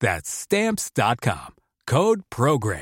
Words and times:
That's 0.00 0.28
Stamps.com. 0.28 1.54
Code 1.86 2.20
PROGRAM. 2.28 2.80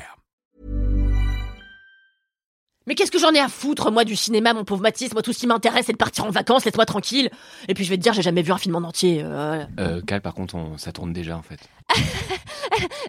Mais 2.87 2.93
qu'est-ce 2.93 3.09
que 3.09 3.17
j'en 3.17 3.31
ai 3.31 3.39
à 3.39 3.47
foutre, 3.47 3.89
moi, 3.91 4.03
du 4.03 4.15
cinéma, 4.15 4.53
mon 4.53 4.63
pauvre 4.63 4.81
Mathis? 4.83 5.11
Moi, 5.13 5.23
tout 5.23 5.33
ce 5.33 5.39
qui 5.39 5.47
m'intéresse, 5.47 5.85
c'est 5.87 5.93
de 5.93 5.97
partir 5.97 6.25
en 6.25 6.29
vacances, 6.29 6.65
laisse-moi 6.65 6.85
tranquille. 6.85 7.31
Et 7.67 7.73
puis, 7.73 7.83
je 7.83 7.89
vais 7.89 7.97
te 7.97 8.01
dire, 8.03 8.13
j'ai 8.13 8.21
jamais 8.21 8.43
vu 8.43 8.51
un 8.51 8.57
film 8.59 8.75
en 8.75 8.83
entier. 8.83 9.21
euh, 9.23 9.63
Euh, 9.79 10.01
Cal, 10.05 10.21
par 10.21 10.33
contre, 10.35 10.53
on- 10.55 10.77
ça 10.77 10.91
tourne 10.91 11.13
déjà 11.13 11.37
en 11.37 11.41
fait. 11.41 11.59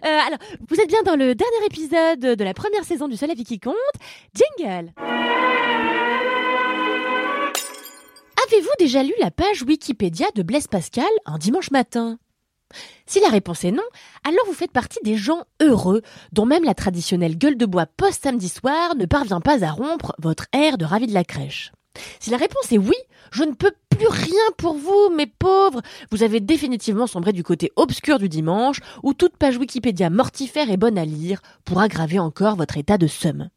Euh, 0.05 0.19
alors, 0.27 0.39
vous 0.69 0.79
êtes 0.79 0.87
bien 0.87 1.01
dans 1.03 1.15
le 1.15 1.35
dernier 1.35 1.65
épisode 1.65 2.19
de 2.37 2.43
la 2.43 2.53
première 2.53 2.85
saison 2.85 3.07
du 3.09 3.17
Seul 3.17 3.31
avis 3.31 3.43
qui 3.43 3.59
compte. 3.59 3.73
Jingle 4.33 4.93
Avez-vous 8.45 8.69
déjà 8.79 9.03
lu 9.03 9.11
la 9.19 9.31
page 9.31 9.63
Wikipédia 9.63 10.27
de 10.35 10.43
Blaise 10.43 10.67
Pascal 10.67 11.03
un 11.25 11.37
dimanche 11.37 11.71
matin? 11.71 12.17
Si 13.05 13.19
la 13.19 13.29
réponse 13.29 13.63
est 13.63 13.71
non, 13.71 13.83
alors 14.23 14.45
vous 14.47 14.53
faites 14.53 14.71
partie 14.71 14.99
des 15.03 15.15
gens 15.15 15.43
heureux, 15.61 16.01
dont 16.33 16.45
même 16.45 16.65
la 16.65 16.73
traditionnelle 16.73 17.37
gueule 17.37 17.57
de 17.57 17.65
bois 17.65 17.85
post-samedi 17.85 18.49
soir 18.49 18.95
ne 18.95 19.05
parvient 19.05 19.41
pas 19.41 19.63
à 19.63 19.71
rompre 19.71 20.13
votre 20.19 20.45
air 20.53 20.77
de 20.77 20.85
ravi 20.85 21.07
de 21.07 21.13
la 21.13 21.23
crèche. 21.23 21.71
Si 22.19 22.29
la 22.29 22.37
réponse 22.37 22.71
est 22.71 22.77
oui, 22.77 22.95
je 23.31 23.43
ne 23.43 23.53
peux 23.53 23.71
plus 23.89 24.07
rien 24.07 24.43
pour 24.57 24.75
vous, 24.75 25.09
mes 25.15 25.25
pauvres. 25.25 25.81
Vous 26.11 26.23
avez 26.23 26.39
définitivement 26.39 27.07
sombré 27.07 27.33
du 27.33 27.43
côté 27.43 27.71
obscur 27.75 28.19
du 28.19 28.29
dimanche, 28.29 28.79
où 29.03 29.13
toute 29.13 29.37
page 29.37 29.57
Wikipédia 29.57 30.09
mortifère 30.09 30.69
est 30.69 30.77
bonne 30.77 30.97
à 30.97 31.05
lire 31.05 31.41
pour 31.65 31.79
aggraver 31.79 32.19
encore 32.19 32.55
votre 32.55 32.77
état 32.77 32.97
de 32.97 33.07
somme. 33.07 33.49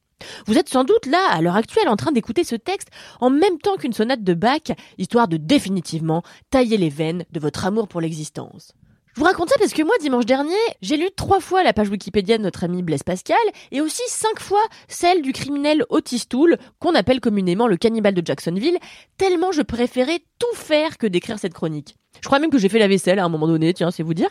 Vous 0.46 0.58
êtes 0.58 0.68
sans 0.68 0.84
doute 0.84 1.06
là, 1.06 1.30
à 1.30 1.40
l'heure 1.40 1.56
actuelle, 1.56 1.88
en 1.88 1.96
train 1.96 2.12
d'écouter 2.12 2.44
ce 2.44 2.56
texte 2.56 2.88
en 3.20 3.30
même 3.30 3.58
temps 3.58 3.76
qu'une 3.76 3.92
sonate 3.92 4.22
de 4.22 4.34
Bach, 4.34 4.72
histoire 4.98 5.28
de 5.28 5.38
définitivement 5.38 6.22
tailler 6.50 6.76
les 6.76 6.90
veines 6.90 7.24
de 7.32 7.40
votre 7.40 7.66
amour 7.66 7.88
pour 7.88 8.00
l'existence. 8.00 8.72
Je 9.14 9.20
vous 9.20 9.26
raconte 9.26 9.48
ça 9.48 9.56
parce 9.58 9.72
que 9.72 9.82
moi, 9.82 9.94
dimanche 10.00 10.24
dernier, 10.24 10.54
j'ai 10.82 10.96
lu 10.96 11.08
trois 11.16 11.40
fois 11.40 11.64
la 11.64 11.72
page 11.72 11.88
Wikipédia 11.88 12.38
de 12.38 12.44
notre 12.44 12.62
ami 12.62 12.82
Blaise 12.82 13.02
Pascal 13.02 13.36
et 13.72 13.80
aussi 13.80 14.02
cinq 14.06 14.38
fois 14.38 14.62
celle 14.86 15.20
du 15.20 15.32
criminel 15.32 15.84
Otis 15.88 16.26
Toole, 16.28 16.58
qu'on 16.78 16.94
appelle 16.94 17.20
communément 17.20 17.66
le 17.66 17.76
cannibale 17.76 18.14
de 18.14 18.24
Jacksonville, 18.24 18.78
tellement 19.18 19.50
je 19.50 19.62
préférais 19.62 20.20
tout 20.38 20.54
faire 20.54 20.96
que 20.96 21.08
d'écrire 21.08 21.40
cette 21.40 21.54
chronique. 21.54 21.96
Je 22.20 22.26
crois 22.26 22.38
même 22.38 22.50
que 22.50 22.58
j'ai 22.58 22.68
fait 22.68 22.78
la 22.78 22.86
vaisselle 22.86 23.18
à 23.18 23.24
un 23.24 23.28
moment 23.28 23.48
donné, 23.48 23.74
tiens, 23.74 23.90
c'est 23.90 24.04
vous 24.04 24.14
dire. 24.14 24.30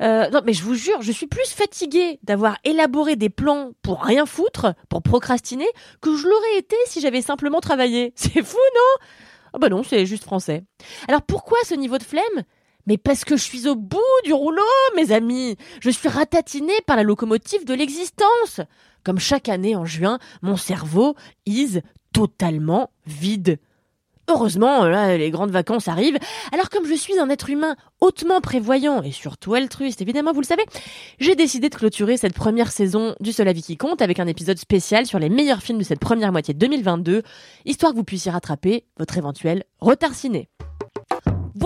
Euh, 0.00 0.30
non, 0.30 0.40
mais 0.46 0.54
je 0.54 0.62
vous 0.62 0.74
jure, 0.74 1.02
je 1.02 1.12
suis 1.12 1.26
plus 1.26 1.50
fatiguée 1.50 2.18
d'avoir 2.22 2.56
élaboré 2.64 3.16
des 3.16 3.30
plans 3.30 3.72
pour 3.82 4.02
rien 4.02 4.24
foutre, 4.24 4.74
pour 4.88 5.02
procrastiner, 5.02 5.66
que 6.00 6.16
je 6.16 6.26
l'aurais 6.26 6.58
été 6.58 6.76
si 6.86 7.02
j'avais 7.02 7.22
simplement 7.22 7.60
travaillé. 7.60 8.12
C'est 8.16 8.42
fou, 8.42 8.56
non? 8.74 9.06
Ah 9.52 9.58
bah 9.58 9.70
non, 9.70 9.82
c'est 9.82 10.04
juste 10.04 10.24
français. 10.24 10.64
Alors 11.08 11.22
pourquoi 11.22 11.56
ce 11.64 11.74
niveau 11.74 11.96
de 11.96 12.02
flemme? 12.02 12.44
Mais 12.86 12.98
parce 12.98 13.24
que 13.24 13.36
je 13.36 13.42
suis 13.42 13.68
au 13.68 13.74
bout 13.74 13.98
du 14.24 14.32
rouleau, 14.32 14.62
mes 14.96 15.12
amis. 15.12 15.56
Je 15.80 15.90
suis 15.90 16.08
ratatinée 16.08 16.80
par 16.86 16.96
la 16.96 17.02
locomotive 17.02 17.64
de 17.64 17.74
l'existence. 17.74 18.60
Comme 19.04 19.18
chaque 19.18 19.48
année 19.48 19.76
en 19.76 19.84
juin, 19.84 20.18
mon 20.42 20.56
cerveau 20.56 21.14
is 21.46 21.80
totalement 22.12 22.90
vide. 23.06 23.58
Heureusement, 24.28 24.84
les 24.86 25.30
grandes 25.30 25.52
vacances 25.52 25.86
arrivent. 25.86 26.18
Alors 26.52 26.68
comme 26.68 26.86
je 26.86 26.94
suis 26.94 27.18
un 27.18 27.30
être 27.30 27.48
humain 27.48 27.76
hautement 28.00 28.40
prévoyant 28.40 29.02
et 29.02 29.12
surtout 29.12 29.54
altruiste, 29.54 30.02
évidemment, 30.02 30.32
vous 30.32 30.40
le 30.40 30.46
savez, 30.46 30.64
j'ai 31.20 31.36
décidé 31.36 31.68
de 31.68 31.74
clôturer 31.76 32.16
cette 32.16 32.34
première 32.34 32.72
saison 32.72 33.14
du 33.20 33.32
Seul 33.32 33.46
Avis 33.46 33.62
qui 33.62 33.76
compte 33.76 34.02
avec 34.02 34.18
un 34.18 34.26
épisode 34.26 34.58
spécial 34.58 35.06
sur 35.06 35.20
les 35.20 35.28
meilleurs 35.28 35.62
films 35.62 35.78
de 35.78 35.84
cette 35.84 36.00
première 36.00 36.32
moitié 36.32 36.54
2022, 36.54 37.22
histoire 37.66 37.92
que 37.92 37.98
vous 37.98 38.04
puissiez 38.04 38.32
rattraper 38.32 38.84
votre 38.98 39.16
éventuel 39.16 39.62
retard 39.78 40.14
ciné. 40.14 40.48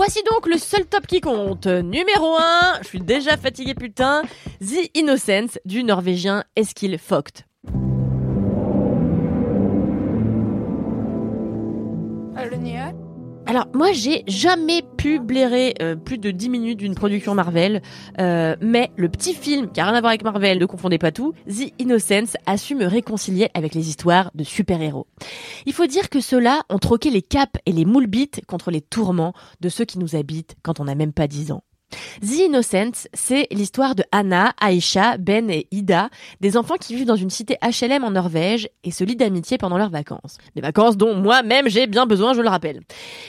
Voici 0.03 0.23
donc 0.23 0.47
le 0.47 0.57
seul 0.57 0.87
top 0.87 1.05
qui 1.05 1.21
compte. 1.21 1.67
Numéro 1.67 2.35
1, 2.35 2.79
je 2.81 2.87
suis 2.87 2.99
déjà 2.99 3.37
fatigué 3.37 3.75
putain, 3.75 4.23
The 4.59 4.89
Innocence 4.95 5.59
du 5.63 5.83
norvégien 5.83 6.43
Eskil 6.55 6.97
Vogt. 7.07 7.45
Alors 13.51 13.67
moi 13.73 13.91
j'ai 13.91 14.23
jamais 14.27 14.81
pu 14.81 15.19
blairer 15.19 15.73
euh, 15.81 15.97
plus 15.97 16.17
de 16.17 16.31
10 16.31 16.47
minutes 16.47 16.79
d'une 16.79 16.95
production 16.95 17.35
Marvel, 17.35 17.81
euh, 18.17 18.55
mais 18.61 18.91
le 18.95 19.09
petit 19.09 19.33
film 19.33 19.69
qui 19.69 19.81
a 19.81 19.83
rien 19.83 19.93
à 19.93 19.99
voir 19.99 20.11
avec 20.11 20.23
Marvel, 20.23 20.57
ne 20.57 20.65
confondez 20.65 20.97
pas 20.97 21.11
tout, 21.11 21.33
The 21.49 21.73
Innocence 21.77 22.37
a 22.45 22.55
su 22.55 22.75
me 22.75 22.85
réconcilier 22.85 23.49
avec 23.53 23.75
les 23.75 23.89
histoires 23.89 24.31
de 24.35 24.45
super-héros. 24.45 25.05
Il 25.65 25.73
faut 25.73 25.85
dire 25.85 26.09
que 26.09 26.21
ceux-là 26.21 26.61
ont 26.69 26.79
troqué 26.79 27.09
les 27.09 27.21
capes 27.21 27.57
et 27.65 27.73
les 27.73 27.83
moules 27.83 28.07
bites 28.07 28.39
contre 28.47 28.71
les 28.71 28.79
tourments 28.79 29.33
de 29.59 29.67
ceux 29.67 29.83
qui 29.83 29.99
nous 29.99 30.15
habitent 30.15 30.55
quand 30.63 30.79
on 30.79 30.85
n'a 30.85 30.95
même 30.95 31.11
pas 31.11 31.27
10 31.27 31.51
ans. 31.51 31.63
The 32.21 32.39
Innocents, 32.45 33.07
c'est 33.13 33.47
l'histoire 33.51 33.95
de 33.95 34.03
Anna, 34.11 34.53
Aisha, 34.61 35.17
Ben 35.17 35.49
et 35.49 35.67
Ida, 35.71 36.09
des 36.39 36.57
enfants 36.57 36.75
qui 36.79 36.95
vivent 36.95 37.07
dans 37.07 37.15
une 37.15 37.29
cité 37.29 37.57
HLM 37.61 38.03
en 38.03 38.11
Norvège 38.11 38.69
et 38.83 38.91
se 38.91 39.03
lient 39.03 39.15
d'amitié 39.15 39.57
pendant 39.57 39.77
leurs 39.77 39.89
vacances. 39.89 40.37
Des 40.55 40.61
vacances 40.61 40.97
dont 40.97 41.15
moi-même 41.15 41.69
j'ai 41.69 41.87
bien 41.87 42.05
besoin, 42.05 42.33
je 42.33 42.41
le 42.41 42.49
rappelle. 42.49 42.81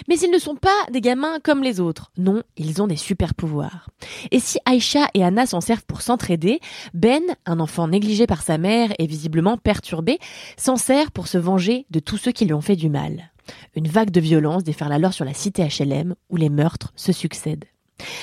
Mais 0.08 0.18
ils 0.18 0.30
ne 0.30 0.38
sont 0.38 0.56
pas 0.56 0.70
des 0.90 1.00
gamins 1.00 1.38
comme 1.42 1.62
les 1.62 1.80
autres. 1.80 2.12
Non, 2.16 2.42
ils 2.56 2.82
ont 2.82 2.86
des 2.86 2.96
super 2.96 3.34
pouvoirs. 3.34 3.88
Et 4.30 4.40
si 4.40 4.58
Aisha 4.70 5.08
et 5.14 5.24
Anna 5.24 5.46
s'en 5.46 5.60
servent 5.60 5.84
pour 5.86 6.02
s'entraider, 6.02 6.60
Ben, 6.94 7.22
un 7.46 7.60
enfant 7.60 7.88
négligé 7.88 8.26
par 8.26 8.42
sa 8.42 8.58
mère 8.58 8.92
et 8.98 9.06
visiblement 9.06 9.56
perturbé, 9.56 10.18
s'en 10.56 10.76
sert 10.76 11.10
pour 11.12 11.26
se 11.28 11.38
venger 11.38 11.86
de 11.90 12.00
tous 12.00 12.16
ceux 12.16 12.32
qui 12.32 12.44
lui 12.44 12.54
ont 12.54 12.60
fait 12.60 12.76
du 12.76 12.88
mal. 12.88 13.30
Une 13.74 13.88
vague 13.88 14.10
de 14.10 14.20
violence 14.20 14.64
déferle 14.64 14.92
alors 14.92 15.12
sur 15.12 15.24
la 15.24 15.34
cité 15.34 15.66
HLM 15.66 16.14
où 16.30 16.36
les 16.36 16.48
meurtres 16.48 16.92
se 16.96 17.12
succèdent. 17.12 17.64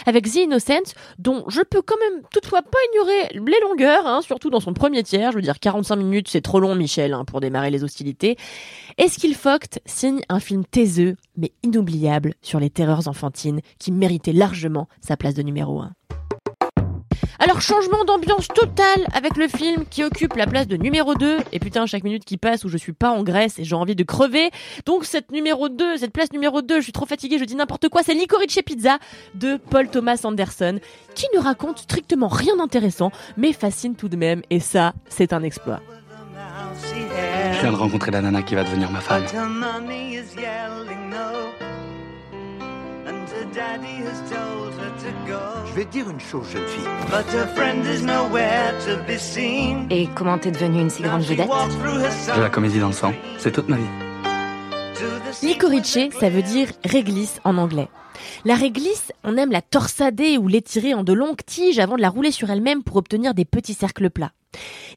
Avec 0.06 0.30
The 0.30 0.36
Innocent, 0.36 0.94
dont 1.18 1.46
je 1.48 1.62
peux 1.62 1.82
quand 1.82 1.98
même 2.00 2.24
toutefois 2.32 2.62
pas 2.62 2.78
ignorer 2.92 3.30
les 3.34 3.60
longueurs, 3.62 4.08
hein, 4.08 4.22
surtout 4.22 4.50
dans 4.50 4.60
son 4.60 4.74
premier 4.74 5.04
tiers, 5.04 5.32
je 5.32 5.38
veux 5.38 5.42
dire 5.42 5.60
45 5.60 5.96
minutes 5.96 6.28
c'est 6.30 6.42
trop 6.42 6.60
long 6.60 6.76
Michel 6.76 7.14
hein, 7.14 7.26
pour 7.26 7.42
démarrer 7.42 7.70
les 7.70 7.84
hostilités, 7.84 8.38
Eskil 8.98 9.36
Vogt 9.36 9.80
signe 9.86 10.22
un 10.30 10.40
film 10.40 10.66
taiseux 10.66 11.16
mais 11.38 11.52
inoubliable 11.64 12.34
sur 12.42 12.60
les 12.60 12.70
terreurs 12.70 13.08
enfantines 13.08 13.62
qui 13.78 13.92
méritait 13.92 14.34
largement 14.34 14.88
sa 15.02 15.18
place 15.18 15.34
de 15.34 15.42
numéro 15.42 15.80
1. 15.80 15.92
Alors 17.42 17.62
changement 17.62 18.04
d'ambiance 18.04 18.50
totale 18.50 19.08
avec 19.14 19.38
le 19.38 19.48
film 19.48 19.86
qui 19.90 20.04
occupe 20.04 20.36
la 20.36 20.46
place 20.46 20.68
de 20.68 20.76
numéro 20.76 21.16
2 21.16 21.38
et 21.54 21.60
putain 21.60 21.86
chaque 21.86 22.04
minute 22.04 22.26
qui 22.26 22.36
passe 22.36 22.66
où 22.66 22.70
je 22.70 22.78
suis 22.78 22.92
pas 22.92 23.12
en 23.12 23.24
Grèce 23.24 23.60
et 23.60 23.64
j'ai 23.64 23.76
envie 23.76 23.96
de 23.96 24.04
crever. 24.04 24.52
Donc 24.86 25.06
cette 25.06 25.32
numéro 25.32 25.70
2, 25.70 25.98
cette 25.98 26.12
place 26.12 26.34
numéro 26.34 26.62
2, 26.62 26.80
je 26.80 26.84
suis 26.84 26.92
trop 26.92 27.06
fatiguée, 27.06 27.40
je 27.40 27.46
dis 27.46 27.56
n'importe 27.56 27.88
quoi, 27.88 28.04
c'est 28.04 28.14
Licorice 28.14 28.60
Pizza 28.66 29.00
de 29.36 29.56
Paul 29.56 29.88
Thomas 29.88 30.20
Anderson 30.26 30.80
qui 31.16 31.28
ne 31.34 31.40
raconte 31.40 31.80
strictement 31.80 32.28
rien 32.28 32.58
d'intéressant 32.58 33.12
mais 33.38 33.54
fascine 33.54 33.96
tout 33.96 34.10
de 34.10 34.18
même 34.18 34.42
et 34.50 34.60
ça, 34.60 34.94
c'est 35.08 35.32
un 35.32 35.42
exploit. 35.44 35.80
Je 37.54 37.62
viens 37.62 37.72
de 37.72 37.78
rencontrer 37.78 38.12
la 38.12 38.22
nana 38.22 38.42
qui 38.42 38.56
va 38.56 38.66
devenir 38.66 38.92
ma 38.92 39.00
femme. 39.00 39.24
Je 45.66 45.74
vais 45.74 45.86
te 45.86 45.92
dire 45.92 46.10
une 46.10 46.20
chose, 46.20 46.48
jeune 46.52 46.68
fille. 46.68 46.84
Et 49.90 50.08
comment 50.16 50.38
t'es 50.38 50.52
devenue 50.52 50.82
une 50.82 50.90
si 50.90 51.02
grande 51.02 51.24
vedette 51.24 51.50
J'ai 52.36 52.42
la 52.42 52.50
comédie 52.50 52.80
dans 52.80 52.88
le 52.88 52.94
sang. 52.94 53.14
C'est 53.38 53.52
toute 53.52 53.70
ma 53.70 53.78
vie. 53.78 53.84
Licorice, 55.44 56.10
ça 56.20 56.30
veut 56.30 56.42
dire 56.42 56.70
réglisse 56.84 57.40
en 57.44 57.58
anglais. 57.58 57.88
La 58.46 58.56
réglisse, 58.56 59.12
on 59.26 59.36
aime 59.36 59.52
la 59.52 59.62
torsader 59.62 60.38
ou 60.38 60.48
l'étirer 60.48 60.94
en 60.94 61.04
de 61.04 61.12
longues 61.12 61.44
tiges 61.46 61.80
avant 61.80 61.98
de 61.98 62.02
la 62.02 62.10
rouler 62.10 62.32
sur 62.32 62.50
elle-même 62.50 62.84
pour 62.84 62.96
obtenir 62.96 63.34
des 63.34 63.44
petits 63.44 63.74
cercles 63.74 64.10
plats. 64.10 64.32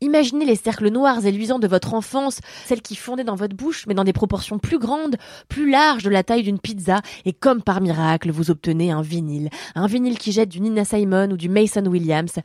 Imaginez 0.00 0.44
les 0.44 0.54
cercles 0.54 0.90
noirs 0.90 1.26
et 1.26 1.32
luisants 1.32 1.58
de 1.58 1.66
votre 1.66 1.94
enfance, 1.94 2.38
celles 2.64 2.82
qui 2.82 2.94
fondaient 2.94 3.24
dans 3.24 3.34
votre 3.34 3.56
bouche, 3.56 3.86
mais 3.88 3.94
dans 3.94 4.04
des 4.04 4.12
proportions 4.12 4.60
plus 4.60 4.78
grandes, 4.78 5.16
plus 5.48 5.68
larges 5.68 6.04
de 6.04 6.10
la 6.10 6.22
taille 6.22 6.44
d'une 6.44 6.60
pizza, 6.60 7.02
et 7.24 7.32
comme 7.32 7.62
par 7.62 7.80
miracle, 7.80 8.30
vous 8.30 8.52
obtenez 8.52 8.92
un 8.92 9.02
vinyle. 9.02 9.50
Un 9.74 9.88
vinyle 9.88 10.18
qui 10.18 10.30
jette 10.30 10.48
du 10.48 10.60
Nina 10.60 10.84
Simon 10.84 11.32
ou 11.32 11.36
du 11.36 11.48
Mason 11.48 11.84
Williams, 11.84 12.38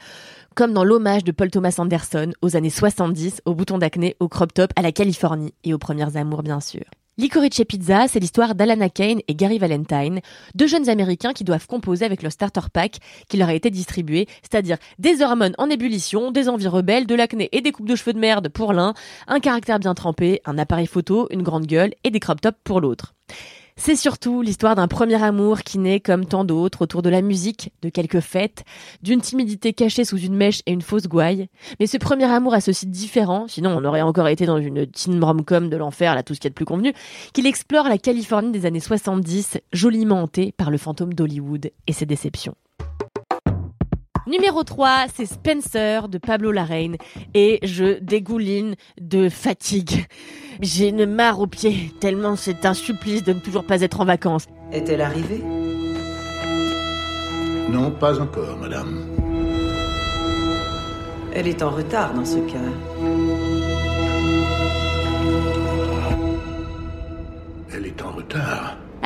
comme 0.55 0.73
dans 0.73 0.83
l'hommage 0.83 1.23
de 1.23 1.31
Paul 1.31 1.51
Thomas 1.51 1.75
Anderson 1.77 2.31
aux 2.41 2.55
années 2.55 2.71
70, 2.71 3.41
au 3.45 3.53
bouton 3.53 3.77
d'acné, 3.77 4.15
au 4.19 4.27
crop 4.27 4.51
top, 4.51 4.71
à 4.75 4.81
la 4.81 4.91
Californie 4.91 5.53
et 5.63 5.75
aux 5.75 5.79
premières 5.79 6.17
amours 6.17 6.41
bien 6.41 6.59
sûr. 6.59 6.83
Licorice 7.19 7.63
Pizza, 7.67 8.07
c'est 8.07 8.19
l'histoire 8.19 8.53
d'Alana 8.53 8.89
Kane 8.89 9.21
et 9.27 9.33
Gary 9.33 9.57
Valentine, 9.57 10.19
deux 10.53 10.67
jeunes 10.67 10.87
Américains 10.87 11.33
qui 11.33 11.43
doivent 11.43 11.65
composer 11.65 12.05
avec 12.05 12.21
le 12.21 12.29
starter 12.29 12.69
pack 12.71 12.97
qui 13.27 13.37
leur 13.37 13.49
a 13.49 13.55
été 13.55 13.71
distribué, 13.71 14.27
c'est-à-dire 14.43 14.77
des 14.99 15.23
hormones 15.23 15.55
en 15.57 15.67
ébullition, 15.67 16.29
des 16.29 16.47
envies 16.47 16.67
rebelles, 16.67 17.07
de 17.07 17.15
l'acné 17.15 17.49
et 17.53 17.61
des 17.61 17.71
coupes 17.71 17.87
de 17.87 17.95
cheveux 17.95 18.13
de 18.13 18.19
merde 18.19 18.49
pour 18.49 18.71
l'un, 18.71 18.93
un 19.25 19.39
caractère 19.39 19.79
bien 19.79 19.95
trempé, 19.95 20.41
un 20.45 20.59
appareil 20.59 20.85
photo, 20.85 21.27
une 21.31 21.41
grande 21.41 21.65
gueule 21.65 21.95
et 22.03 22.11
des 22.11 22.19
crop 22.19 22.39
tops 22.39 22.59
pour 22.63 22.81
l'autre. 22.81 23.15
C'est 23.79 23.95
surtout 23.95 24.41
l'histoire 24.41 24.73
d'un 24.73 24.87
premier 24.87 25.21
amour 25.23 25.61
qui 25.61 25.77
naît 25.77 25.99
comme 25.99 26.25
tant 26.25 26.43
d'autres 26.43 26.81
autour 26.81 27.03
de 27.03 27.09
la 27.09 27.21
musique, 27.21 27.71
de 27.83 27.89
quelques 27.89 28.21
fêtes, 28.21 28.65
d'une 29.03 29.21
timidité 29.21 29.71
cachée 29.71 30.03
sous 30.03 30.17
une 30.17 30.35
mèche 30.35 30.61
et 30.65 30.71
une 30.71 30.81
fausse 30.81 31.07
gouaille. 31.07 31.47
Mais 31.79 31.85
ce 31.85 31.97
premier 31.97 32.25
amour 32.25 32.55
a 32.55 32.59
ceci 32.59 32.87
différent, 32.87 33.47
sinon 33.47 33.77
on 33.77 33.85
aurait 33.85 34.01
encore 34.01 34.27
été 34.27 34.47
dans 34.47 34.57
une 34.57 34.87
teen 34.87 35.23
rom-com 35.23 35.69
de 35.69 35.77
l'enfer, 35.77 36.15
là 36.15 36.23
tout 36.23 36.33
ce 36.33 36.39
qui 36.39 36.47
est 36.47 36.49
de 36.49 36.55
plus 36.55 36.65
convenu, 36.65 36.91
qu'il 37.33 37.45
explore 37.45 37.87
la 37.87 37.99
Californie 37.99 38.51
des 38.51 38.65
années 38.65 38.79
70, 38.79 39.59
joliment 39.71 40.23
hantée 40.23 40.51
par 40.51 40.71
le 40.71 40.77
fantôme 40.77 41.13
d'Hollywood 41.13 41.71
et 41.85 41.93
ses 41.93 42.07
déceptions. 42.07 42.55
Numéro 44.27 44.63
3, 44.65 45.05
c'est 45.15 45.25
Spencer 45.25 46.09
de 46.09 46.17
Pablo 46.17 46.51
Larraine 46.51 46.97
et 47.33 47.59
je 47.63 47.97
dégouline 47.99 48.75
de 48.99 49.29
fatigue. 49.29 50.05
J'ai 50.61 50.89
une 50.89 51.05
marre 51.05 51.39
aux 51.39 51.47
pieds, 51.47 51.93
tellement 52.01 52.35
c'est 52.35 52.65
un 52.65 52.73
supplice 52.73 53.23
de 53.23 53.31
ne 53.31 53.39
toujours 53.39 53.63
pas 53.63 53.81
être 53.81 54.01
en 54.01 54.05
vacances. 54.05 54.47
Est-elle 54.73 54.99
arrivée? 54.99 55.41
Non, 57.69 57.89
pas 57.89 58.19
encore, 58.19 58.57
madame. 58.57 59.05
Elle 61.33 61.47
est 61.47 61.63
en 61.63 61.69
retard 61.69 62.13
dans 62.13 62.25
ce 62.25 62.39
cas. 62.39 63.16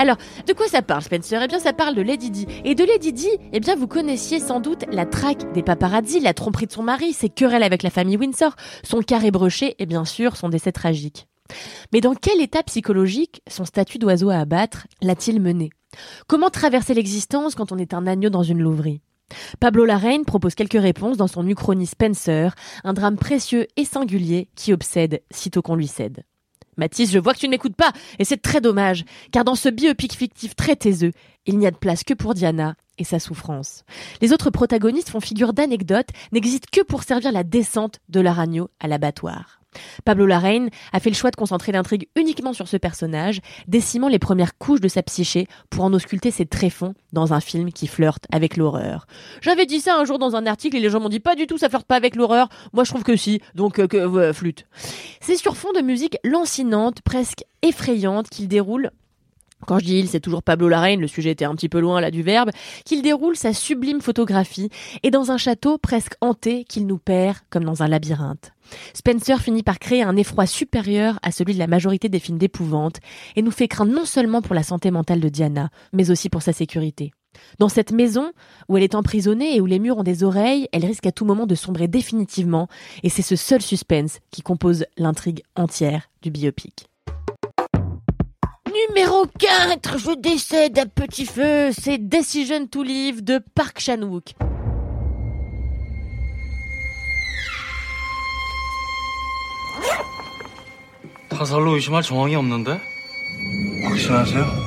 Alors, 0.01 0.17
de 0.47 0.53
quoi 0.53 0.67
ça 0.67 0.81
parle, 0.81 1.03
Spencer? 1.03 1.43
Eh 1.43 1.47
bien, 1.47 1.59
ça 1.59 1.73
parle 1.73 1.93
de 1.93 2.01
Lady 2.01 2.31
Di. 2.31 2.47
Et 2.65 2.73
de 2.73 2.83
Lady 2.83 3.13
Di, 3.13 3.27
eh 3.53 3.59
bien, 3.59 3.75
vous 3.75 3.85
connaissiez 3.85 4.39
sans 4.39 4.59
doute 4.59 4.83
la 4.91 5.05
traque 5.05 5.53
des 5.53 5.61
paparazzi, 5.61 6.19
la 6.19 6.33
tromperie 6.33 6.65
de 6.65 6.71
son 6.71 6.81
mari, 6.81 7.13
ses 7.13 7.29
querelles 7.29 7.61
avec 7.61 7.83
la 7.83 7.91
famille 7.91 8.17
Windsor, 8.17 8.55
son 8.81 9.01
carré 9.01 9.29
broché 9.29 9.75
et 9.77 9.85
bien 9.85 10.03
sûr 10.03 10.37
son 10.37 10.49
décès 10.49 10.71
tragique. 10.71 11.27
Mais 11.93 12.01
dans 12.01 12.15
quel 12.15 12.41
état 12.41 12.63
psychologique 12.63 13.43
son 13.47 13.63
statut 13.63 13.99
d'oiseau 13.99 14.31
à 14.31 14.37
abattre 14.37 14.87
l'a-t-il 15.03 15.39
mené? 15.39 15.69
Comment 16.25 16.49
traverser 16.49 16.95
l'existence 16.95 17.53
quand 17.53 17.71
on 17.71 17.77
est 17.77 17.93
un 17.93 18.07
agneau 18.07 18.31
dans 18.31 18.41
une 18.41 18.59
louverie? 18.59 19.01
Pablo 19.59 19.85
Larraine 19.85 20.25
propose 20.25 20.55
quelques 20.55 20.81
réponses 20.81 21.17
dans 21.17 21.27
son 21.27 21.47
Uchronie 21.47 21.85
Spencer, 21.85 22.55
un 22.83 22.93
drame 22.93 23.17
précieux 23.17 23.67
et 23.77 23.85
singulier 23.85 24.49
qui 24.55 24.73
obsède 24.73 25.21
sitôt 25.29 25.61
qu'on 25.61 25.75
lui 25.75 25.85
cède. 25.85 26.23
Mathis, 26.77 27.11
je 27.11 27.19
vois 27.19 27.33
que 27.33 27.39
tu 27.39 27.47
ne 27.47 27.51
m'écoutes 27.51 27.75
pas, 27.75 27.91
et 28.19 28.25
c'est 28.25 28.41
très 28.41 28.61
dommage, 28.61 29.05
car 29.31 29.43
dans 29.43 29.55
ce 29.55 29.69
biopic 29.69 30.13
fictif 30.13 30.55
très 30.55 30.75
taiseux, 30.75 31.11
il 31.45 31.57
n'y 31.57 31.67
a 31.67 31.71
de 31.71 31.77
place 31.77 32.03
que 32.03 32.13
pour 32.13 32.33
Diana 32.33 32.75
et 32.97 33.03
sa 33.03 33.19
souffrance. 33.19 33.83
Les 34.21 34.33
autres 34.33 34.49
protagonistes 34.49 35.09
font 35.09 35.19
figure 35.19 35.53
d'anecdotes, 35.53 36.09
n'existent 36.31 36.69
que 36.71 36.81
pour 36.81 37.03
servir 37.03 37.31
la 37.31 37.43
descente 37.43 37.99
de 38.09 38.19
l'Aragno 38.19 38.69
à 38.79 38.87
l'abattoir. 38.87 39.60
Pablo 40.05 40.25
Larraine 40.25 40.69
a 40.93 40.99
fait 40.99 41.09
le 41.09 41.15
choix 41.15 41.31
de 41.31 41.35
concentrer 41.35 41.71
l'intrigue 41.71 42.07
uniquement 42.15 42.53
sur 42.53 42.67
ce 42.67 42.77
personnage, 42.77 43.41
décimant 43.67 44.07
les 44.07 44.19
premières 44.19 44.57
couches 44.57 44.81
de 44.81 44.87
sa 44.87 45.03
psyché 45.03 45.47
pour 45.69 45.83
en 45.83 45.93
ausculter 45.93 46.31
ses 46.31 46.45
tréfonds 46.45 46.93
dans 47.13 47.33
un 47.33 47.39
film 47.39 47.71
qui 47.71 47.87
flirte 47.87 48.25
avec 48.31 48.57
l'horreur. 48.57 49.07
J'avais 49.41 49.65
dit 49.65 49.79
ça 49.79 49.97
un 49.97 50.05
jour 50.05 50.19
dans 50.19 50.35
un 50.35 50.45
article 50.45 50.77
et 50.77 50.79
les 50.79 50.89
gens 50.89 50.99
m'ont 50.99 51.09
dit 51.09 51.19
pas 51.19 51.35
du 51.35 51.47
tout 51.47 51.57
ça 51.57 51.69
flirte 51.69 51.85
pas 51.85 51.95
avec 51.95 52.15
l'horreur. 52.15 52.49
Moi 52.73 52.83
je 52.83 52.91
trouve 52.91 53.03
que 53.03 53.15
si, 53.15 53.41
donc 53.55 53.79
euh, 53.79 53.87
que 53.87 53.97
euh, 53.97 54.33
flûte. 54.33 54.65
C'est 55.19 55.35
sur 55.35 55.57
fond 55.57 55.71
de 55.73 55.81
musique 55.81 56.17
lancinante, 56.23 57.01
presque 57.01 57.43
effrayante 57.61 58.29
qu'il 58.29 58.47
déroule 58.47 58.91
quand 59.65 59.79
je 59.79 59.85
dis 59.85 59.99
il, 59.99 60.07
c'est 60.07 60.19
toujours 60.19 60.43
Pablo 60.43 60.67
Larraine, 60.67 61.01
le 61.01 61.07
sujet 61.07 61.31
était 61.31 61.45
un 61.45 61.55
petit 61.55 61.69
peu 61.69 61.79
loin 61.79 62.01
là 62.01 62.11
du 62.11 62.23
verbe, 62.23 62.51
qu'il 62.85 63.01
déroule 63.01 63.35
sa 63.35 63.53
sublime 63.53 64.01
photographie 64.01 64.69
et 65.03 65.11
dans 65.11 65.31
un 65.31 65.37
château 65.37 65.77
presque 65.77 66.13
hanté 66.21 66.63
qu'il 66.63 66.87
nous 66.87 66.97
perd 66.97 67.37
comme 67.49 67.63
dans 67.63 67.83
un 67.83 67.87
labyrinthe. 67.87 68.53
Spencer 68.93 69.39
finit 69.41 69.63
par 69.63 69.79
créer 69.79 70.03
un 70.03 70.15
effroi 70.15 70.45
supérieur 70.45 71.19
à 71.21 71.31
celui 71.31 71.53
de 71.53 71.59
la 71.59 71.67
majorité 71.67 72.09
des 72.09 72.19
films 72.19 72.37
d'épouvante 72.37 72.97
et 73.35 73.41
nous 73.41 73.51
fait 73.51 73.67
craindre 73.67 73.93
non 73.93 74.05
seulement 74.05 74.41
pour 74.41 74.55
la 74.55 74.63
santé 74.63 74.91
mentale 74.91 75.19
de 75.19 75.29
Diana, 75.29 75.69
mais 75.93 76.11
aussi 76.11 76.29
pour 76.29 76.41
sa 76.41 76.53
sécurité. 76.53 77.11
Dans 77.59 77.69
cette 77.69 77.91
maison, 77.91 78.31
où 78.67 78.77
elle 78.77 78.83
est 78.83 78.95
emprisonnée 78.95 79.55
et 79.55 79.61
où 79.61 79.65
les 79.65 79.79
murs 79.79 79.97
ont 79.97 80.03
des 80.03 80.23
oreilles, 80.23 80.67
elle 80.71 80.85
risque 80.85 81.05
à 81.05 81.11
tout 81.11 81.25
moment 81.25 81.47
de 81.47 81.55
sombrer 81.55 81.87
définitivement, 81.87 82.67
et 83.03 83.09
c'est 83.09 83.21
ce 83.21 83.35
seul 83.35 83.61
suspense 83.61 84.19
qui 84.31 84.41
compose 84.41 84.85
l'intrigue 84.97 85.43
entière 85.55 86.09
du 86.21 86.29
biopic 86.29 86.90
Numéro 88.80 89.26
4, 89.38 89.98
je 89.98 90.12
décède 90.12 90.78
à 90.78 90.86
petit 90.86 91.26
feu, 91.26 91.70
c'est 91.72 91.98
Decision 91.98 92.66
to 92.66 92.82
Live 92.82 93.22
de 93.22 93.40
Park 93.54 93.78
Chan-wook. 93.80 94.34
타살로 101.28 101.74
의심할 101.74 102.02
정황이 102.02 102.34
없는데? 102.34 102.80
확신하세요? 103.88 104.66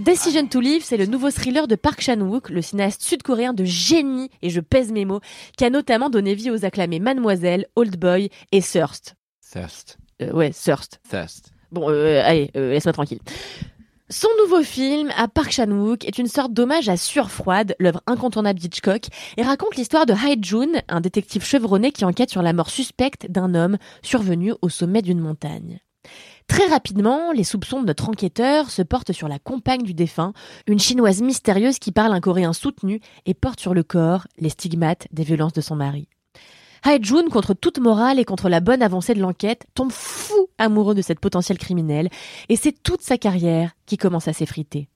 Decision 0.00 0.46
to 0.46 0.60
Live, 0.60 0.84
c'est 0.84 0.96
le 0.96 1.06
nouveau 1.06 1.30
thriller 1.30 1.66
de 1.66 1.74
Park 1.74 2.00
Chan-wook, 2.00 2.50
le 2.50 2.62
cinéaste 2.62 3.02
sud-coréen 3.02 3.52
de 3.52 3.64
génie, 3.64 4.30
et 4.42 4.50
je 4.50 4.60
pèse 4.60 4.92
mes 4.92 5.04
mots, 5.04 5.20
qui 5.56 5.64
a 5.64 5.70
notamment 5.70 6.10
donné 6.10 6.34
vie 6.34 6.50
aux 6.50 6.64
acclamés 6.64 7.00
Mademoiselle, 7.00 7.66
Old 7.74 7.96
Boy 7.98 8.30
et 8.52 8.60
Thirst. 8.60 9.16
Thirst. 9.50 9.98
Euh, 10.21 10.31
ouais, 10.31 10.51
Thirst. 10.51 10.99
Thirst. 11.09 11.51
Bon, 11.71 11.89
euh, 11.89 12.21
allez, 12.23 12.51
euh, 12.55 12.71
laisse-moi 12.71 12.93
tranquille. 12.93 13.19
Son 14.11 14.29
nouveau 14.41 14.63
film, 14.63 15.11
à 15.15 15.27
Park 15.27 15.51
Chan-wook, 15.51 16.03
est 16.03 16.17
une 16.17 16.27
sorte 16.27 16.51
d'hommage 16.51 16.89
à 16.89 16.97
Surfroide, 16.97 17.75
l'œuvre 17.77 18.01
incontournable 18.07 18.59
d'Hitchcock, 18.59 19.05
et 19.37 19.43
raconte 19.43 19.75
l'histoire 19.75 20.07
de 20.07 20.13
Hai 20.13 20.37
Jun, 20.41 20.81
un 20.87 20.99
détective 20.99 21.43
chevronné 21.43 21.91
qui 21.91 22.05
enquête 22.05 22.31
sur 22.31 22.41
la 22.41 22.51
mort 22.51 22.71
suspecte 22.71 23.29
d'un 23.29 23.53
homme 23.53 23.77
survenu 24.01 24.53
au 24.63 24.69
sommet 24.69 25.03
d'une 25.03 25.19
montagne. 25.19 25.79
Très 26.47 26.65
rapidement, 26.65 27.31
les 27.31 27.43
soupçons 27.43 27.81
de 27.81 27.85
notre 27.85 28.09
enquêteur 28.09 28.71
se 28.71 28.81
portent 28.81 29.11
sur 29.11 29.27
la 29.27 29.37
compagne 29.37 29.83
du 29.83 29.93
défunt, 29.93 30.33
une 30.65 30.79
chinoise 30.79 31.21
mystérieuse 31.21 31.77
qui 31.77 31.91
parle 31.91 32.11
un 32.11 32.19
coréen 32.19 32.53
soutenu 32.53 33.01
et 33.27 33.35
porte 33.35 33.59
sur 33.59 33.75
le 33.75 33.83
corps 33.83 34.25
les 34.39 34.49
stigmates 34.49 35.07
des 35.11 35.23
violences 35.23 35.53
de 35.53 35.61
son 35.61 35.75
mari. 35.75 36.07
Hae-jun, 36.85 37.29
contre 37.29 37.53
toute 37.53 37.79
morale 37.79 38.19
et 38.19 38.25
contre 38.25 38.49
la 38.49 38.59
bonne 38.59 38.81
avancée 38.81 39.13
de 39.13 39.21
l'enquête, 39.21 39.65
tombe 39.73 39.91
fou 39.91 40.49
amoureux 40.57 40.95
de 40.95 41.01
cette 41.01 41.19
potentielle 41.19 41.57
criminelle, 41.57 42.09
et 42.49 42.55
c'est 42.55 42.83
toute 42.83 43.01
sa 43.01 43.17
carrière 43.17 43.71
qui 43.85 43.97
commence 43.97 44.27
à 44.27 44.33
s'effriter. 44.33 44.89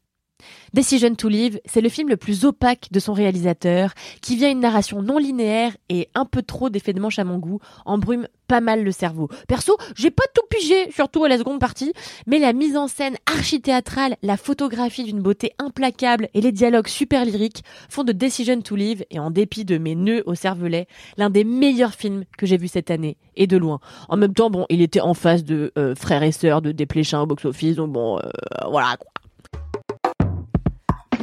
Decision 0.73 1.13
to 1.13 1.29
Live, 1.29 1.59
c'est 1.65 1.81
le 1.81 1.89
film 1.89 2.09
le 2.09 2.17
plus 2.17 2.45
opaque 2.45 2.87
de 2.91 2.99
son 2.99 3.13
réalisateur, 3.13 3.93
qui 4.21 4.35
vient 4.35 4.49
une 4.49 4.59
narration 4.59 5.03
non 5.03 5.19
linéaire 5.19 5.77
et 5.89 6.09
un 6.15 6.25
peu 6.25 6.41
trop 6.41 6.71
d'effets 6.71 6.93
de 6.93 6.99
manche 6.99 7.19
à 7.19 7.23
mon 7.23 7.37
goût, 7.37 7.59
embrume 7.85 8.27
pas 8.47 8.59
mal 8.59 8.83
le 8.83 8.91
cerveau. 8.91 9.29
Perso, 9.47 9.77
j'ai 9.95 10.09
pas 10.09 10.23
tout 10.33 10.41
pigé, 10.49 10.91
surtout 10.91 11.23
à 11.23 11.29
la 11.29 11.37
seconde 11.37 11.59
partie, 11.59 11.93
mais 12.25 12.39
la 12.39 12.53
mise 12.53 12.75
en 12.75 12.87
scène 12.87 13.17
archi-théâtrale, 13.27 14.15
la 14.23 14.35
photographie 14.35 15.03
d'une 15.03 15.21
beauté 15.21 15.53
implacable 15.59 16.27
et 16.33 16.41
les 16.41 16.51
dialogues 16.51 16.87
super 16.87 17.23
lyriques 17.23 17.63
font 17.87 18.03
de 18.03 18.11
Decision 18.11 18.59
to 18.61 18.75
Live, 18.75 19.05
et 19.11 19.19
en 19.19 19.29
dépit 19.29 19.65
de 19.65 19.77
mes 19.77 19.95
nœuds 19.95 20.23
au 20.25 20.33
cervelet, 20.33 20.87
l'un 21.17 21.29
des 21.29 21.43
meilleurs 21.43 21.93
films 21.93 22.25
que 22.35 22.47
j'ai 22.47 22.57
vu 22.57 22.67
cette 22.67 22.89
année, 22.89 23.17
et 23.35 23.45
de 23.45 23.57
loin. 23.57 23.79
En 24.09 24.17
même 24.17 24.33
temps, 24.33 24.49
bon, 24.49 24.65
il 24.69 24.81
était 24.81 25.01
en 25.01 25.13
face 25.13 25.43
de 25.43 25.71
euh, 25.77 25.93
Frères 25.93 26.23
et 26.23 26.31
Sœurs 26.31 26.63
de 26.63 26.71
Desplechin 26.71 27.21
au 27.21 27.25
box-office, 27.27 27.75
donc 27.75 27.91
bon, 27.91 28.17
euh, 28.17 28.21
voilà 28.69 28.97
quoi. 28.97 29.11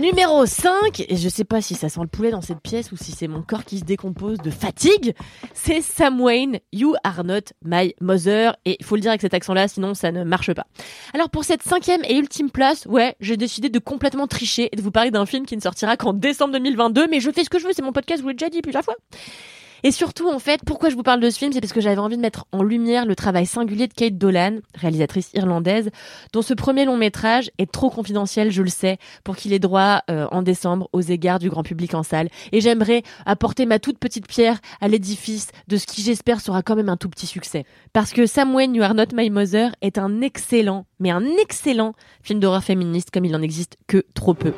Numéro 0.01 0.47
5, 0.47 1.05
et 1.09 1.17
je 1.17 1.29
sais 1.29 1.45
pas 1.45 1.61
si 1.61 1.75
ça 1.75 1.91
sent 1.91 2.01
le 2.01 2.07
poulet 2.07 2.31
dans 2.31 2.41
cette 2.41 2.61
pièce 2.61 2.91
ou 2.91 2.97
si 2.97 3.13
c'est 3.13 3.29
mon 3.29 3.43
corps 3.43 3.67
qui 3.67 3.79
se 3.79 3.85
décompose 3.85 4.39
de 4.39 4.51
fatigue, 4.51 5.15
c'est 5.53 5.83
Sam 5.83 6.19
Wayne, 6.23 6.61
You 6.73 6.95
Are 7.05 7.23
Not 7.23 7.53
My 7.63 7.95
Mother, 8.01 8.57
et 8.65 8.79
il 8.81 8.87
faut 8.87 8.95
le 8.95 9.03
dire 9.03 9.11
avec 9.11 9.21
cet 9.21 9.35
accent-là, 9.35 9.69
sinon 9.69 9.93
ça 9.93 10.11
ne 10.11 10.25
marche 10.25 10.55
pas. 10.55 10.67
Alors 11.13 11.29
pour 11.29 11.45
cette 11.45 11.63
cinquième 11.63 12.01
et 12.09 12.17
ultime 12.17 12.51
place, 12.51 12.87
ouais, 12.87 13.15
j'ai 13.21 13.37
décidé 13.37 13.69
de 13.69 13.79
complètement 13.79 14.27
tricher 14.27 14.71
et 14.73 14.77
de 14.77 14.81
vous 14.81 14.91
parler 14.91 15.11
d'un 15.11 15.27
film 15.27 15.45
qui 15.45 15.55
ne 15.55 15.61
sortira 15.61 15.99
qu'en 15.99 16.15
décembre 16.15 16.55
2022, 16.55 17.07
mais 17.09 17.21
je 17.21 17.31
fais 17.31 17.45
ce 17.45 17.51
que 17.51 17.59
je 17.59 17.67
veux, 17.67 17.75
c'est 17.75 17.83
mon 17.83 17.93
podcast, 17.93 18.21
je 18.21 18.23
vous 18.23 18.29
l'ai 18.31 18.37
déjà 18.37 18.49
dit 18.49 18.63
plusieurs 18.63 18.85
fois. 18.85 18.97
Et 19.83 19.91
surtout, 19.91 20.29
en 20.29 20.39
fait, 20.39 20.61
pourquoi 20.67 20.91
je 20.91 20.95
vous 20.95 21.03
parle 21.03 21.21
de 21.21 21.31
ce 21.31 21.39
film, 21.39 21.53
c'est 21.53 21.61
parce 21.61 21.73
que 21.73 21.81
j'avais 21.81 21.99
envie 21.99 22.17
de 22.17 22.23
mettre 22.23 22.47
en 22.53 22.63
lumière 22.63 23.07
le 23.07 23.15
travail 23.15 23.47
singulier 23.47 23.87
de 23.87 23.95
Kate 23.95 24.19
Dolan, 24.19 24.59
réalisatrice 24.75 25.31
irlandaise, 25.35 25.91
dont 26.33 26.43
ce 26.43 26.55
premier 26.55 26.85
long 26.85 26.97
métrage 26.97 27.51
est 27.59 27.71
trop 27.71 27.91
confidentiel, 27.91 28.51
je 28.51 28.63
le 28.63 28.69
sais, 28.69 28.99
pour 29.25 29.37
qu'il 29.37 29.53
ait 29.53 29.59
droit 29.59 30.03
euh, 30.11 30.27
en 30.31 30.43
décembre 30.43 30.89
aux 30.93 31.01
égards 31.01 31.39
du 31.39 31.51
grand 31.51 31.63
public 31.63 31.95
en 31.95 32.03
salle. 32.03 32.29
Et 32.53 32.61
j'aimerais 32.61 33.03
apporter 33.27 33.67
ma 33.67 33.79
toute 33.79 33.99
petite 33.99 34.27
pierre 34.27 34.61
à 34.81 34.89
l'édifice 34.89 35.49
de 35.69 35.77
ce 35.77 35.87
qui, 35.87 36.03
j'espère, 36.03 36.41
sera 36.41 36.63
quand 36.63 36.77
même 36.77 36.89
un 36.89 36.97
tout 36.97 37.09
petit 37.09 37.27
succès. 37.27 37.65
Parce 37.93 38.13
que 38.13 38.27
Sam 38.27 38.55
Wayne, 38.55 38.75
You 38.75 38.83
Are 38.83 38.95
Not 38.95 39.15
My 39.15 39.31
Mother 39.31 39.75
est 39.81 39.99
un 39.99 40.21
excellent, 40.21 40.87
mais 40.99 41.11
un 41.11 41.25
excellent 41.41 41.95
film 42.23 42.41
d'horreur 42.41 42.65
féministe 42.65 43.11
comme 43.11 43.25
il 43.25 43.33
n'en 43.33 43.43
existe 43.43 43.77
que 43.87 44.05
trop 44.15 44.35
peu. 44.35 44.53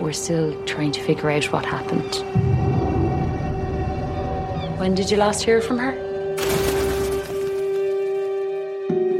We're 0.00 0.14
still 0.14 0.54
trying 0.64 0.92
to 0.92 1.00
figure 1.00 1.28
out 1.28 1.52
what 1.52 1.64
happened. 1.64 2.22
When 4.78 4.94
did 4.94 5.10
you 5.10 5.16
last 5.16 5.44
hear 5.44 5.60
from 5.60 5.78
her? 5.80 5.92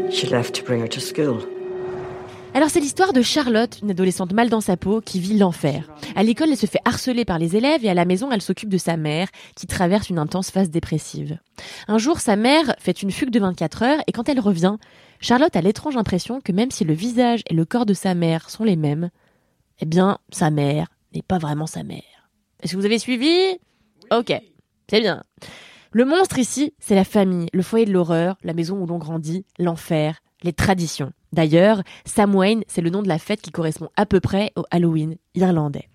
She 0.09 0.29
left 0.29 0.55
to 0.55 0.63
bring 0.65 0.81
her 0.81 0.89
to 0.89 1.01
school. 1.01 1.43
Alors 2.55 2.71
c'est 2.71 2.79
l'histoire 2.79 3.13
de 3.13 3.23
Charlotte, 3.23 3.81
une 3.83 3.91
adolescente 3.91 4.33
mal 4.33 4.51
dans 4.51 4.61
sa 4.61 4.77
peau 4.77 5.01
qui 5.01 5.19
vit 5.19 5.37
l'enfer. 5.37 5.91
À 6.15 6.23
l'école, 6.23 6.51
elle 6.51 6.57
se 6.57 6.67
fait 6.67 6.79
harceler 6.85 7.25
par 7.25 7.41
les 7.41 7.57
élèves 7.57 7.85
et 7.85 7.91
à 7.91 7.95
la 7.95 8.05
maison, 8.05 8.31
elle 8.31 8.41
s'occupe 8.41 8.69
de 8.69 8.79
sa 8.79 8.97
mère 8.97 9.27
qui 9.57 9.67
traverse 9.67 10.11
une 10.11 10.21
intense 10.21 10.53
phase 10.53 10.71
dépressive. 10.71 11.39
Un 11.89 11.99
jour, 11.99 12.21
sa 12.21 12.37
mère 12.37 12.77
fait 12.79 13.03
une 13.03 13.11
fugue 13.11 13.31
de 13.31 13.41
24 13.41 13.83
heures 13.83 14.03
et 14.07 14.13
quand 14.13 14.29
elle 14.29 14.41
revient, 14.41 14.77
Charlotte 15.21 15.57
a 15.57 15.61
l'étrange 15.61 15.97
impression 15.97 16.41
que 16.41 16.53
même 16.53 16.71
si 16.71 16.85
le 16.85 16.95
visage 16.95 17.43
et 17.51 17.55
le 17.55 17.65
corps 17.65 17.87
de 17.87 17.95
sa 17.95 18.15
mère 18.15 18.49
sont 18.49 18.63
les 18.63 18.77
mêmes, 18.77 19.11
eh 19.81 19.87
bien, 19.87 20.19
sa 20.31 20.51
mère 20.51 20.87
n'est 21.15 21.23
pas 21.23 21.39
vraiment 21.39 21.67
sa 21.67 21.83
mère. 21.83 22.31
Est-ce 22.63 22.75
que 22.75 22.79
vous 22.79 22.87
avez 22.87 23.01
suivi? 23.01 23.59
Ok, 24.13 24.33
c'est 24.91 25.01
bien. 25.01 25.23
Le 25.93 26.05
monstre 26.05 26.39
ici, 26.39 26.75
c'est 26.79 26.95
la 26.95 27.05
famille, 27.05 27.49
le 27.53 27.63
foyer 27.63 27.87
de 27.87 27.93
l'horreur, 27.93 28.37
la 28.43 28.53
maison 28.53 28.79
où 28.79 28.87
l'on 28.87 28.99
grandit, 28.99 29.47
l'enfer, 29.59 30.21
les 30.43 30.53
traditions. 30.53 31.13
D'ailleurs, 31.33 31.83
Samhain, 32.05 32.61
c'est 32.69 32.81
le 32.81 32.91
nom 32.91 33.03
de 33.03 33.09
la 33.09 33.19
fête 33.19 33.41
qui 33.41 33.51
correspond 33.51 33.89
à 33.97 34.07
peu 34.07 34.21
près 34.21 34.53
au 34.57 34.65
Halloween 34.71 35.17
irlandais. 35.35 35.89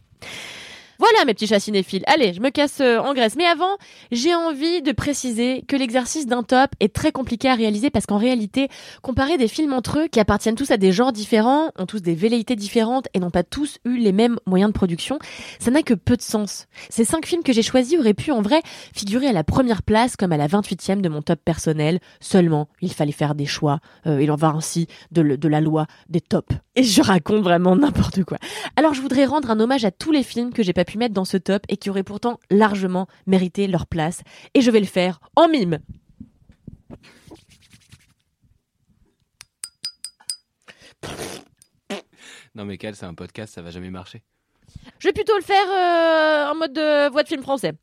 Voilà 1.03 1.25
mes 1.25 1.33
petits 1.33 1.47
chats 1.47 1.59
cinéphiles. 1.59 2.05
Allez, 2.07 2.31
je 2.31 2.39
me 2.39 2.49
casse 2.49 2.79
euh, 2.79 2.97
en 2.97 3.13
Grèce. 3.13 3.35
Mais 3.35 3.43
avant, 3.43 3.77
j'ai 4.13 4.33
envie 4.33 4.81
de 4.81 4.93
préciser 4.93 5.65
que 5.67 5.75
l'exercice 5.75 6.27
d'un 6.27 6.43
top 6.43 6.71
est 6.79 6.95
très 6.95 7.11
compliqué 7.11 7.49
à 7.49 7.55
réaliser 7.55 7.89
parce 7.89 8.05
qu'en 8.05 8.17
réalité, 8.17 8.69
comparer 9.01 9.37
des 9.37 9.49
films 9.49 9.73
entre 9.73 9.99
eux 9.99 10.07
qui 10.07 10.21
appartiennent 10.21 10.55
tous 10.55 10.71
à 10.71 10.77
des 10.77 10.93
genres 10.93 11.11
différents, 11.11 11.71
ont 11.77 11.85
tous 11.85 12.01
des 12.01 12.15
velléités 12.15 12.55
différentes 12.55 13.09
et 13.13 13.19
n'ont 13.19 13.31
pas 13.31 13.43
tous 13.43 13.79
eu 13.83 13.97
les 13.97 14.13
mêmes 14.13 14.37
moyens 14.45 14.71
de 14.71 14.73
production, 14.73 15.19
ça 15.59 15.71
n'a 15.71 15.83
que 15.83 15.93
peu 15.93 16.15
de 16.15 16.21
sens. 16.21 16.67
Ces 16.89 17.03
cinq 17.03 17.25
films 17.25 17.43
que 17.43 17.51
j'ai 17.51 17.63
choisis 17.63 17.99
auraient 17.99 18.13
pu 18.13 18.31
en 18.31 18.41
vrai 18.41 18.61
figurer 18.95 19.27
à 19.27 19.33
la 19.33 19.43
première 19.43 19.83
place 19.83 20.15
comme 20.15 20.31
à 20.31 20.37
la 20.37 20.47
28e 20.47 21.01
de 21.01 21.09
mon 21.09 21.21
top 21.21 21.41
personnel. 21.43 21.99
Seulement, 22.21 22.69
il 22.79 22.93
fallait 22.93 23.11
faire 23.11 23.35
des 23.35 23.45
choix. 23.45 23.81
Euh, 24.07 24.23
il 24.23 24.31
en 24.31 24.37
va 24.37 24.53
ainsi 24.55 24.87
de, 25.11 25.21
de 25.35 25.47
la 25.49 25.59
loi 25.59 25.85
des 26.07 26.21
tops. 26.21 26.55
Et 26.75 26.83
je 26.83 27.01
raconte 27.01 27.43
vraiment 27.43 27.75
n'importe 27.75 28.23
quoi. 28.23 28.37
Alors 28.77 28.93
je 28.93 29.01
voudrais 29.01 29.25
rendre 29.25 29.51
un 29.51 29.59
hommage 29.59 29.83
à 29.83 29.91
tous 29.91 30.13
les 30.13 30.23
films 30.23 30.53
que 30.53 30.63
j'ai 30.63 30.71
pas 30.71 30.85
pu 30.85 30.92
mettre 30.97 31.13
dans 31.13 31.25
ce 31.25 31.37
top 31.37 31.63
et 31.69 31.77
qui 31.77 31.89
auraient 31.89 32.03
pourtant 32.03 32.39
largement 32.49 33.07
mérité 33.27 33.67
leur 33.67 33.87
place. 33.87 34.21
Et 34.53 34.61
je 34.61 34.71
vais 34.71 34.79
le 34.79 34.85
faire 34.85 35.19
en 35.35 35.47
mime. 35.47 35.79
Non 42.55 42.65
mais 42.65 42.77
Cal, 42.77 42.95
c'est 42.95 43.05
un 43.05 43.15
podcast, 43.15 43.53
ça 43.53 43.61
va 43.61 43.71
jamais 43.71 43.89
marcher. 43.89 44.21
Je 44.99 45.07
vais 45.07 45.13
plutôt 45.13 45.35
le 45.35 45.43
faire 45.43 45.65
euh, 45.67 46.51
en 46.51 46.55
mode 46.55 46.73
de 46.73 47.11
voix 47.11 47.23
de 47.23 47.27
film 47.27 47.41
français. 47.41 47.73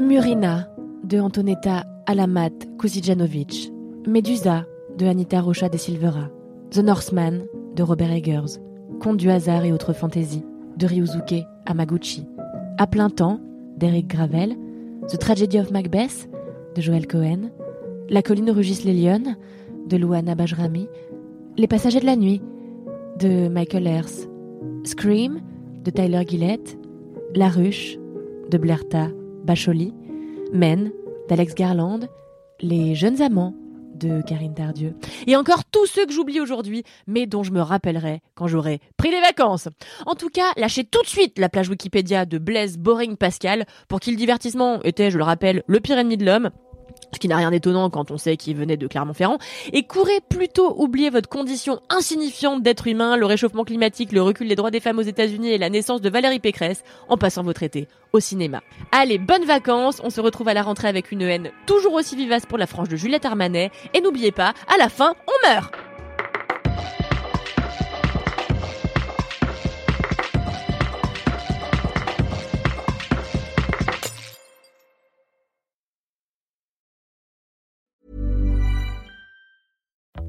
Murina 0.00 0.68
de 1.04 1.20
Antonetta 1.20 1.84
Alamat 2.06 2.50
Kuzijanovic. 2.78 3.70
Medusa 4.06 4.64
de 4.96 5.06
Anita 5.06 5.40
Rocha 5.40 5.68
de 5.68 5.76
Silvera. 5.76 6.30
The 6.70 6.78
Northman 6.78 7.44
de 7.74 7.82
Robert 7.82 8.12
Eggers. 8.12 8.58
Conte 9.00 9.18
du 9.18 9.30
hasard 9.30 9.64
et 9.64 9.72
autres 9.72 9.92
fantaisies 9.92 10.44
de 10.76 10.86
Ryuzuke 10.86 11.44
Amaguchi. 11.68 12.26
À 12.78 12.86
plein 12.86 13.10
temps 13.10 13.40
d'Eric 13.76 14.08
Gravel. 14.08 14.56
The 15.08 15.18
Tragedy 15.18 15.60
of 15.60 15.70
Macbeth 15.70 16.28
de 16.74 16.80
Joel 16.80 17.06
Cohen. 17.06 17.50
La 18.08 18.22
colline 18.22 18.50
rugissent 18.50 18.84
les 18.84 18.94
lionnes 18.94 19.36
de 19.86 19.96
Luana 19.98 20.34
Bajrami. 20.34 20.88
Les 21.58 21.66
passagers 21.66 22.00
de 22.00 22.06
la 22.06 22.16
nuit 22.16 22.40
de 23.18 23.48
Michael 23.48 23.86
Hers. 23.86 24.28
Scream 24.84 25.40
de 25.84 25.90
Tyler 25.90 26.22
Gillett. 26.26 26.78
La 27.34 27.48
ruche 27.48 27.98
de 28.50 28.56
Blerta 28.56 29.08
Bacholi. 29.44 29.92
Men 30.54 30.90
d'Alex 31.28 31.54
Garland. 31.54 32.08
Les 32.60 32.94
jeunes 32.94 33.20
amants 33.20 33.54
de 33.98 34.22
Karine 34.22 34.54
Tardieu. 34.54 34.94
Et 35.26 35.36
encore 35.36 35.64
tous 35.64 35.86
ceux 35.86 36.06
que 36.06 36.12
j'oublie 36.12 36.40
aujourd'hui, 36.40 36.84
mais 37.06 37.26
dont 37.26 37.42
je 37.42 37.52
me 37.52 37.60
rappellerai 37.60 38.20
quand 38.34 38.46
j'aurai 38.46 38.80
pris 38.96 39.10
des 39.10 39.20
vacances. 39.20 39.68
En 40.06 40.14
tout 40.14 40.28
cas, 40.28 40.52
lâchez 40.56 40.84
tout 40.84 41.02
de 41.02 41.08
suite 41.08 41.38
la 41.38 41.48
plage 41.48 41.68
Wikipédia 41.68 42.24
de 42.24 42.38
Blaise 42.38 42.78
Boring 42.78 43.16
Pascal 43.16 43.66
pour 43.88 44.00
qui 44.00 44.10
le 44.10 44.16
divertissement 44.16 44.82
était, 44.82 45.10
je 45.10 45.18
le 45.18 45.24
rappelle, 45.24 45.62
le 45.66 45.80
pire 45.80 45.98
ennemi 45.98 46.16
de 46.16 46.24
l'homme 46.24 46.50
ce 47.12 47.18
qui 47.18 47.28
n'a 47.28 47.36
rien 47.36 47.50
d'étonnant 47.50 47.90
quand 47.90 48.10
on 48.10 48.18
sait 48.18 48.36
qu'il 48.36 48.56
venait 48.56 48.76
de 48.76 48.86
Clermont-Ferrand, 48.86 49.38
et 49.72 49.84
courez 49.84 50.20
plutôt 50.28 50.74
oublier 50.80 51.10
votre 51.10 51.28
condition 51.28 51.80
insignifiante 51.88 52.62
d'être 52.62 52.86
humain, 52.86 53.16
le 53.16 53.26
réchauffement 53.26 53.64
climatique, 53.64 54.12
le 54.12 54.22
recul 54.22 54.48
des 54.48 54.56
droits 54.56 54.70
des 54.70 54.80
femmes 54.80 54.98
aux 54.98 55.02
États-Unis 55.02 55.50
et 55.50 55.58
la 55.58 55.70
naissance 55.70 56.00
de 56.00 56.10
Valérie 56.10 56.40
Pécresse 56.40 56.82
en 57.08 57.16
passant 57.16 57.42
votre 57.42 57.62
été 57.62 57.88
au 58.12 58.20
cinéma. 58.20 58.62
Allez, 58.92 59.18
bonnes 59.18 59.44
vacances, 59.44 60.00
on 60.02 60.10
se 60.10 60.20
retrouve 60.20 60.48
à 60.48 60.54
la 60.54 60.62
rentrée 60.62 60.88
avec 60.88 61.12
une 61.12 61.22
haine 61.22 61.50
toujours 61.66 61.94
aussi 61.94 62.16
vivace 62.16 62.46
pour 62.46 62.58
la 62.58 62.66
frange 62.66 62.88
de 62.88 62.96
Juliette 62.96 63.24
Armanet, 63.24 63.70
et 63.94 64.00
n'oubliez 64.00 64.32
pas, 64.32 64.54
à 64.72 64.78
la 64.78 64.88
fin, 64.88 65.14
on 65.26 65.48
meurt 65.48 65.72